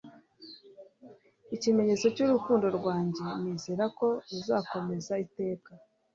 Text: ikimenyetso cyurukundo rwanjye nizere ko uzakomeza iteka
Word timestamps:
ikimenyetso 1.55 2.07
cyurukundo 2.15 2.65
rwanjye 2.77 3.25
nizere 3.41 3.85
ko 3.97 4.07
uzakomeza 4.39 5.13
iteka 5.25 5.71